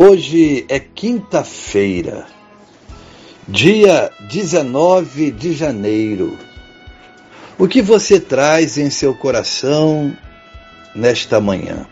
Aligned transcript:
Hoje 0.00 0.64
é 0.68 0.78
quinta-feira, 0.78 2.24
dia 3.48 4.12
19 4.30 5.32
de 5.32 5.52
janeiro. 5.52 6.38
O 7.58 7.66
que 7.66 7.82
você 7.82 8.20
traz 8.20 8.78
em 8.78 8.90
seu 8.90 9.12
coração 9.12 10.16
nesta 10.94 11.40
manhã? 11.40 11.84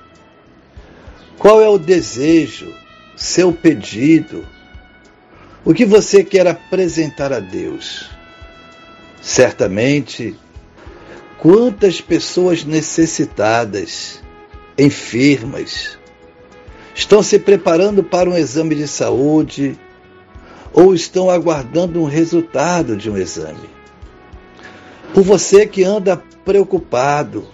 Qual 1.36 1.60
é 1.60 1.68
o 1.68 1.78
desejo, 1.78 2.72
seu 3.16 3.52
pedido? 3.52 4.46
O 5.64 5.74
que 5.74 5.84
você 5.84 6.22
quer 6.22 6.46
apresentar 6.46 7.32
a 7.32 7.40
Deus? 7.40 8.08
Certamente, 9.20 10.38
quantas 11.38 12.00
pessoas 12.00 12.62
necessitadas, 12.64 14.22
enfermas, 14.78 15.98
estão 16.96 17.22
se 17.22 17.38
preparando 17.38 18.02
para 18.02 18.28
um 18.28 18.36
exame 18.36 18.74
de 18.74 18.88
saúde 18.88 19.78
ou 20.72 20.94
estão 20.94 21.28
aguardando 21.28 22.00
um 22.00 22.06
resultado 22.06 22.96
de 22.96 23.10
um 23.10 23.18
exame. 23.18 23.68
Por 25.12 25.22
você 25.22 25.66
que 25.66 25.84
anda 25.84 26.16
preocupado 26.42 27.46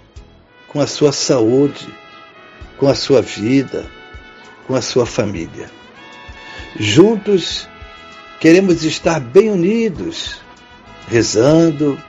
com 0.69 0.79
a 0.79 0.87
sua 0.87 1.11
saúde, 1.11 1.87
com 2.77 2.87
a 2.87 2.95
sua 2.95 3.21
vida, 3.21 3.85
com 4.65 4.75
a 4.75 4.81
sua 4.81 5.05
família. 5.05 5.69
Juntos 6.79 7.67
queremos 8.39 8.83
estar 8.83 9.19
bem 9.19 9.51
unidos, 9.51 10.41
rezando, 11.07 12.01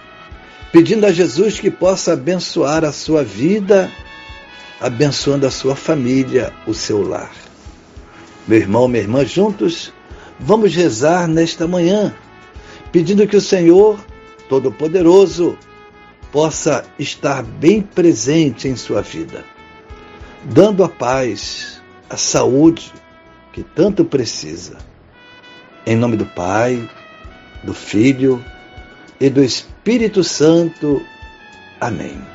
pedindo 0.72 1.04
a 1.04 1.12
Jesus 1.12 1.58
que 1.58 1.70
possa 1.70 2.12
abençoar 2.12 2.84
a 2.84 2.92
sua 2.92 3.24
vida 3.24 3.90
abençoando 4.80 5.46
a 5.46 5.50
sua 5.50 5.74
família, 5.74 6.52
o 6.66 6.74
seu 6.74 7.06
lar. 7.06 7.32
Meu 8.46 8.58
irmão, 8.58 8.88
minha 8.88 9.02
irmã, 9.02 9.24
juntos, 9.24 9.92
vamos 10.38 10.74
rezar 10.74 11.26
nesta 11.26 11.66
manhã, 11.66 12.14
pedindo 12.92 13.26
que 13.26 13.36
o 13.36 13.40
Senhor 13.40 13.98
Todo-Poderoso 14.48 15.56
possa 16.30 16.84
estar 16.98 17.42
bem 17.42 17.80
presente 17.80 18.68
em 18.68 18.76
sua 18.76 19.00
vida, 19.00 19.44
dando 20.42 20.84
a 20.84 20.88
paz, 20.88 21.80
a 22.10 22.16
saúde 22.16 22.92
que 23.52 23.62
tanto 23.62 24.04
precisa. 24.04 24.78
Em 25.86 25.96
nome 25.96 26.16
do 26.16 26.26
Pai, 26.26 26.90
do 27.62 27.72
Filho 27.72 28.44
e 29.20 29.30
do 29.30 29.42
Espírito 29.42 30.24
Santo. 30.24 31.00
Amém 31.80 32.34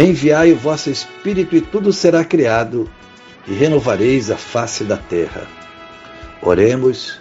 Enviai 0.00 0.52
o 0.52 0.56
vosso 0.56 0.90
Espírito 0.90 1.56
e 1.56 1.60
tudo 1.60 1.92
será 1.92 2.24
criado, 2.24 2.88
e 3.48 3.52
renovareis 3.52 4.30
a 4.30 4.36
face 4.36 4.84
da 4.84 4.96
terra. 4.96 5.48
Oremos. 6.40 7.20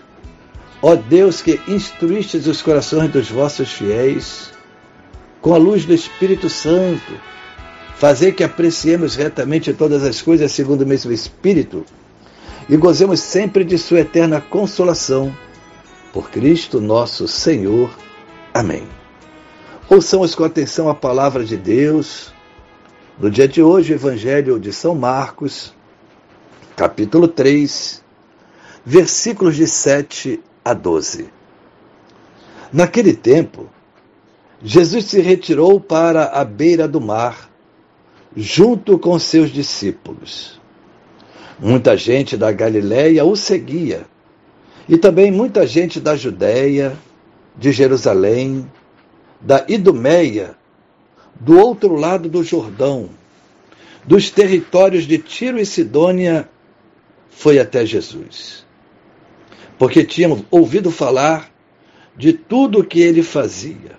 Ó 0.80 0.96
Deus 0.96 1.42
que 1.42 1.60
instruístes 1.68 2.46
os 2.46 2.62
corações 2.62 3.10
dos 3.10 3.32
vossos 3.32 3.72
fiéis, 3.72 4.52
com 5.42 5.56
a 5.56 5.58
luz 5.58 5.86
do 5.86 5.94
Espírito 5.96 6.52
Santo, 6.52 7.20
fazei 7.96 8.32
que 8.32 8.44
apreciemos 8.44 9.16
retamente 9.16 9.74
todas 9.74 10.04
as 10.04 10.22
coisas 10.22 10.52
segundo 10.52 10.84
o 10.84 10.88
mesmo 10.88 11.12
Espírito 11.12 11.84
e 12.70 12.78
gozemos 12.78 13.22
sempre 13.22 13.64
de 13.64 13.80
Sua 13.80 14.02
eterna 14.02 14.40
consolação. 14.40 15.36
Por 16.14 16.30
Cristo 16.30 16.80
nosso 16.80 17.28
Senhor. 17.28 17.90
Amém. 18.54 18.88
Ouçamos 19.90 20.36
com 20.36 20.44
atenção 20.44 20.88
a 20.90 20.94
palavra 20.94 21.44
de 21.44 21.58
Deus 21.58 22.37
no 23.20 23.32
dia 23.32 23.48
de 23.48 23.62
hoje, 23.64 23.94
o 23.94 23.96
Evangelho 23.96 24.60
de 24.60 24.72
São 24.72 24.94
Marcos, 24.94 25.74
capítulo 26.76 27.28
3, 27.28 28.04
versículos 28.86 29.56
de 29.56 29.66
7 29.68 30.40
a 30.64 30.74
12. 30.74 31.28
Naquele 32.72 33.14
tempo, 33.14 33.68
Jesus 34.62 35.06
se 35.06 35.20
retirou 35.20 35.80
para 35.80 36.26
a 36.26 36.46
beira 36.46 36.88
do 36.88 37.02
mar, 37.02 37.50
junto 38.36 39.00
com 39.00 39.18
seus 39.18 39.50
discípulos. 39.50 40.62
Muita 41.60 41.98
gente 41.98 42.38
da 42.38 42.52
Galiléia 42.52 43.26
o 43.26 43.36
seguia, 43.36 44.06
e 44.88 44.96
também 44.96 45.32
muita 45.32 45.66
gente 45.66 46.00
da 46.00 46.16
Judéia, 46.16 46.96
de 47.58 47.72
Jerusalém, 47.72 48.72
da 49.42 49.66
Idumeia 49.68 50.56
do 51.40 51.58
outro 51.58 51.96
lado 51.96 52.28
do 52.30 52.44
Jordão, 52.44 53.10
dos 54.06 54.30
territórios 54.30 55.06
de 55.06 55.18
Tiro 55.18 55.60
e 55.60 55.66
Sidônia, 55.66 56.50
foi 57.30 57.60
até 57.60 57.86
Jesus. 57.86 58.66
Porque 59.78 60.04
tinham 60.04 60.44
ouvido 60.50 60.90
falar 60.90 61.52
de 62.16 62.34
tudo 62.34 62.80
o 62.80 62.84
que 62.84 63.00
ele 63.00 63.22
fazia. 63.22 63.98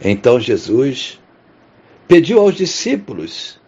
Então 0.00 0.40
Jesus 0.40 1.20
pediu 2.08 2.40
aos 2.40 2.54
discípulos 2.54 3.60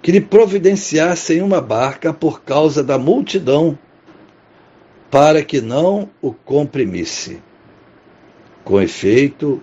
que 0.00 0.12
lhe 0.12 0.20
providenciassem 0.20 1.42
uma 1.42 1.60
barca 1.60 2.12
por 2.12 2.42
causa 2.42 2.82
da 2.82 2.96
multidão, 2.96 3.76
para 5.10 5.42
que 5.42 5.60
não 5.60 6.08
o 6.22 6.32
comprimisse. 6.32 7.42
Com 8.62 8.80
efeito, 8.80 9.62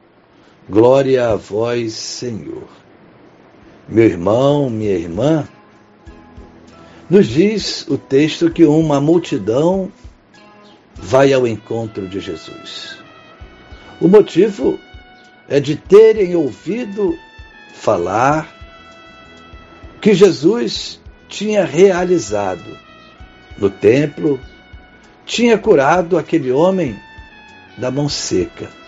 Glória 0.71 1.27
a 1.27 1.35
vós, 1.35 1.91
Senhor. 1.91 2.63
Meu 3.89 4.05
irmão, 4.05 4.69
minha 4.69 4.93
irmã, 4.93 5.45
nos 7.09 7.27
diz 7.27 7.85
o 7.89 7.97
texto 7.97 8.49
que 8.49 8.63
uma 8.63 9.01
multidão 9.01 9.91
vai 10.95 11.33
ao 11.33 11.45
encontro 11.45 12.07
de 12.07 12.21
Jesus. 12.21 12.97
O 13.99 14.07
motivo 14.07 14.79
é 15.49 15.59
de 15.59 15.75
terem 15.75 16.37
ouvido 16.37 17.19
falar 17.73 18.49
que 19.99 20.13
Jesus 20.13 21.01
tinha 21.27 21.65
realizado 21.65 22.77
no 23.57 23.69
templo, 23.69 24.39
tinha 25.25 25.57
curado 25.57 26.17
aquele 26.17 26.49
homem 26.49 26.97
da 27.77 27.91
mão 27.91 28.07
seca 28.07 28.79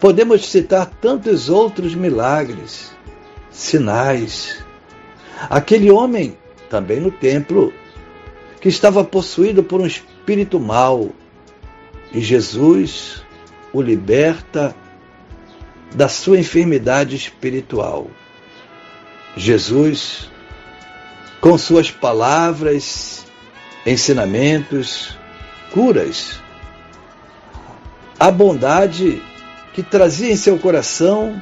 Podemos 0.00 0.46
citar 0.46 0.86
tantos 0.86 1.48
outros 1.48 1.94
milagres, 1.94 2.92
sinais. 3.50 4.64
Aquele 5.50 5.90
homem, 5.90 6.38
também 6.70 7.00
no 7.00 7.10
templo, 7.10 7.72
que 8.60 8.68
estava 8.68 9.02
possuído 9.02 9.62
por 9.62 9.80
um 9.80 9.86
espírito 9.86 10.60
mau 10.60 11.10
e 12.12 12.20
Jesus 12.20 13.24
o 13.72 13.82
liberta 13.82 14.74
da 15.94 16.08
sua 16.08 16.38
enfermidade 16.38 17.16
espiritual. 17.16 18.08
Jesus, 19.36 20.30
com 21.40 21.58
suas 21.58 21.90
palavras, 21.90 23.26
ensinamentos, 23.84 25.16
curas, 25.72 26.40
a 28.18 28.30
bondade 28.30 29.22
que 29.78 29.82
trazia 29.84 30.32
em 30.32 30.36
seu 30.36 30.58
coração 30.58 31.40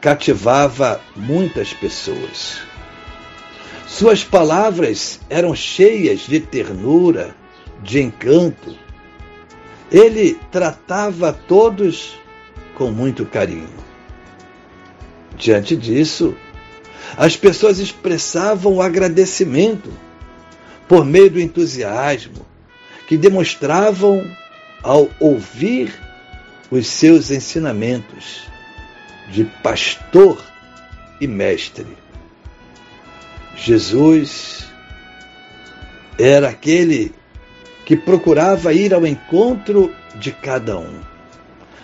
cativava 0.00 1.00
muitas 1.16 1.72
pessoas. 1.72 2.60
Suas 3.88 4.22
palavras 4.22 5.18
eram 5.28 5.52
cheias 5.52 6.20
de 6.20 6.38
ternura, 6.38 7.34
de 7.82 8.00
encanto. 8.00 8.72
Ele 9.90 10.38
tratava 10.52 11.32
todos 11.32 12.16
com 12.76 12.92
muito 12.92 13.26
carinho. 13.26 13.74
Diante 15.36 15.74
disso, 15.74 16.36
as 17.16 17.36
pessoas 17.36 17.80
expressavam 17.80 18.80
agradecimento 18.80 19.90
por 20.86 21.04
meio 21.04 21.30
do 21.30 21.40
entusiasmo 21.40 22.46
que 23.08 23.16
demonstravam 23.16 24.24
ao 24.84 25.08
ouvir 25.18 26.05
os 26.70 26.86
seus 26.86 27.30
ensinamentos 27.30 28.44
de 29.28 29.44
pastor 29.44 30.42
e 31.20 31.26
mestre. 31.26 31.86
Jesus 33.56 34.66
era 36.18 36.48
aquele 36.48 37.14
que 37.84 37.96
procurava 37.96 38.72
ir 38.72 38.92
ao 38.92 39.06
encontro 39.06 39.94
de 40.14 40.32
cada 40.32 40.78
um, 40.78 41.00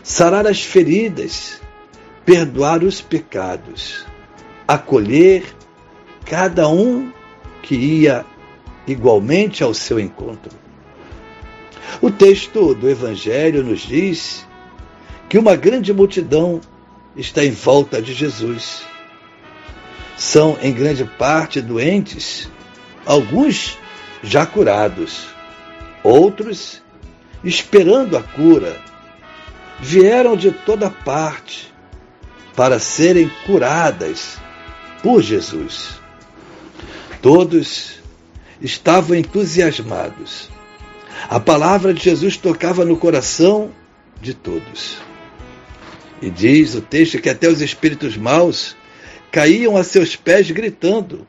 sarar 0.02 0.46
as 0.46 0.62
feridas, 0.62 1.60
perdoar 2.24 2.82
os 2.82 3.00
pecados, 3.00 4.04
acolher 4.66 5.44
cada 6.24 6.68
um 6.68 7.12
que 7.62 7.74
ia 7.74 8.24
igualmente 8.86 9.62
ao 9.62 9.72
seu 9.72 10.00
encontro. 10.00 10.50
O 12.00 12.10
texto 12.10 12.74
do 12.74 12.88
Evangelho 12.88 13.62
nos 13.62 13.80
diz 13.80 14.46
que 15.32 15.38
uma 15.38 15.56
grande 15.56 15.94
multidão 15.94 16.60
está 17.16 17.42
em 17.42 17.52
volta 17.52 18.02
de 18.02 18.12
Jesus. 18.12 18.82
São, 20.14 20.58
em 20.60 20.74
grande 20.74 21.06
parte, 21.06 21.58
doentes, 21.62 22.50
alguns 23.06 23.78
já 24.22 24.44
curados, 24.44 25.28
outros 26.04 26.82
esperando 27.42 28.14
a 28.14 28.22
cura. 28.22 28.78
Vieram 29.80 30.36
de 30.36 30.50
toda 30.50 30.90
parte 30.90 31.72
para 32.54 32.78
serem 32.78 33.32
curadas 33.46 34.36
por 35.02 35.22
Jesus. 35.22 35.98
Todos 37.22 38.02
estavam 38.60 39.16
entusiasmados. 39.16 40.50
A 41.26 41.40
palavra 41.40 41.94
de 41.94 42.04
Jesus 42.04 42.36
tocava 42.36 42.84
no 42.84 42.98
coração 42.98 43.70
de 44.20 44.34
todos. 44.34 45.10
E 46.22 46.30
diz 46.30 46.76
o 46.76 46.80
texto 46.80 47.20
que 47.20 47.28
até 47.28 47.48
os 47.48 47.60
espíritos 47.60 48.16
maus 48.16 48.76
caíam 49.32 49.76
a 49.76 49.82
seus 49.82 50.14
pés 50.14 50.48
gritando: 50.52 51.26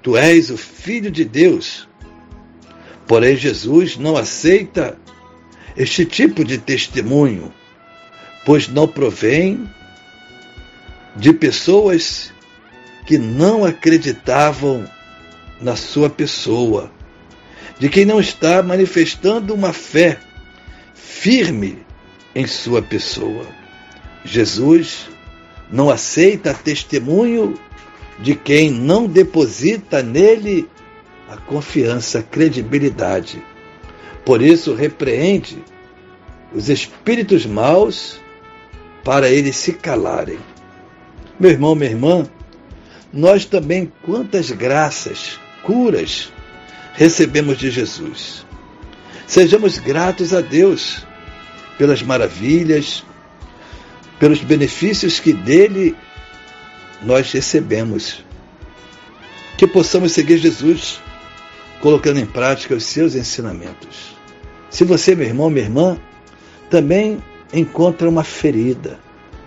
Tu 0.00 0.16
és 0.16 0.50
o 0.50 0.56
Filho 0.56 1.10
de 1.10 1.24
Deus. 1.24 1.88
Porém, 3.08 3.36
Jesus 3.36 3.96
não 3.96 4.16
aceita 4.16 4.96
este 5.76 6.06
tipo 6.06 6.44
de 6.44 6.58
testemunho, 6.58 7.52
pois 8.46 8.68
não 8.68 8.86
provém 8.86 9.68
de 11.16 11.32
pessoas 11.32 12.32
que 13.06 13.18
não 13.18 13.64
acreditavam 13.64 14.88
na 15.60 15.74
sua 15.74 16.08
pessoa, 16.08 16.90
de 17.80 17.88
quem 17.88 18.04
não 18.04 18.20
está 18.20 18.62
manifestando 18.62 19.52
uma 19.52 19.72
fé 19.72 20.18
firme 20.94 21.84
em 22.34 22.46
sua 22.46 22.80
pessoa. 22.80 23.63
Jesus 24.24 25.08
não 25.70 25.90
aceita 25.90 26.54
testemunho 26.54 27.54
de 28.18 28.34
quem 28.34 28.70
não 28.70 29.06
deposita 29.06 30.02
nele 30.02 30.68
a 31.28 31.36
confiança, 31.36 32.20
a 32.20 32.22
credibilidade. 32.22 33.42
Por 34.24 34.40
isso, 34.40 34.74
repreende 34.74 35.62
os 36.54 36.68
espíritos 36.68 37.44
maus 37.44 38.20
para 39.02 39.28
eles 39.28 39.56
se 39.56 39.72
calarem. 39.72 40.38
Meu 41.38 41.50
irmão, 41.50 41.74
minha 41.74 41.90
irmã, 41.90 42.26
nós 43.12 43.44
também 43.44 43.92
quantas 44.02 44.50
graças, 44.50 45.38
curas 45.62 46.32
recebemos 46.94 47.58
de 47.58 47.70
Jesus. 47.70 48.46
Sejamos 49.26 49.78
gratos 49.78 50.32
a 50.32 50.40
Deus 50.40 51.04
pelas 51.76 52.02
maravilhas, 52.02 53.04
pelos 54.18 54.40
benefícios 54.40 55.20
que 55.20 55.32
dele 55.32 55.96
nós 57.02 57.30
recebemos. 57.32 58.24
Que 59.56 59.66
possamos 59.66 60.12
seguir 60.12 60.38
Jesus, 60.38 61.00
colocando 61.80 62.18
em 62.18 62.26
prática 62.26 62.74
os 62.74 62.84
seus 62.84 63.14
ensinamentos. 63.14 64.16
Se 64.70 64.84
você, 64.84 65.14
meu 65.14 65.26
irmão, 65.26 65.50
minha 65.50 65.64
irmã, 65.64 65.98
também 66.68 67.22
encontra 67.52 68.08
uma 68.08 68.24
ferida, 68.24 68.98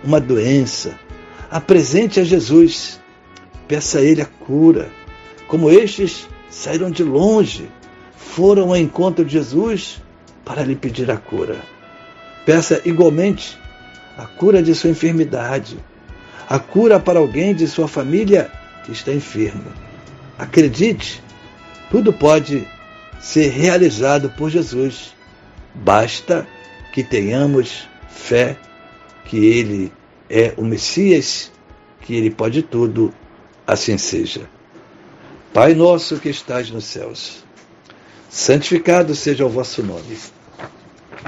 uma 0.02 0.20
doença, 0.20 0.98
apresente 1.50 2.20
a 2.20 2.24
Jesus, 2.24 3.00
peça 3.66 3.98
a 3.98 4.02
Ele 4.02 4.22
a 4.22 4.26
cura. 4.26 4.90
Como 5.46 5.70
estes 5.70 6.26
saíram 6.48 6.90
de 6.90 7.02
longe, 7.02 7.68
foram 8.16 8.68
ao 8.68 8.76
encontro 8.76 9.24
de 9.24 9.32
Jesus 9.32 10.00
para 10.44 10.62
lhe 10.62 10.76
pedir 10.76 11.10
a 11.10 11.16
cura. 11.16 11.60
Peça 12.46 12.80
igualmente 12.84 13.58
a 14.18 14.26
cura 14.26 14.60
de 14.60 14.74
sua 14.74 14.90
enfermidade, 14.90 15.78
a 16.48 16.58
cura 16.58 16.98
para 16.98 17.20
alguém 17.20 17.54
de 17.54 17.68
sua 17.68 17.86
família 17.86 18.50
que 18.84 18.90
está 18.90 19.12
enfermo. 19.12 19.72
Acredite, 20.36 21.22
tudo 21.88 22.12
pode 22.12 22.66
ser 23.20 23.50
realizado 23.50 24.28
por 24.30 24.50
Jesus. 24.50 25.14
Basta 25.72 26.46
que 26.92 27.04
tenhamos 27.04 27.88
fé 28.08 28.56
que 29.24 29.36
Ele 29.36 29.92
é 30.28 30.52
o 30.56 30.64
Messias, 30.64 31.52
que 32.00 32.16
Ele 32.16 32.30
pode 32.30 32.62
tudo, 32.62 33.14
assim 33.64 33.96
seja. 33.96 34.50
Pai 35.54 35.74
nosso 35.74 36.18
que 36.18 36.28
estás 36.28 36.70
nos 36.70 36.84
céus, 36.84 37.44
santificado 38.28 39.14
seja 39.14 39.46
o 39.46 39.48
vosso 39.48 39.82
nome. 39.82 40.18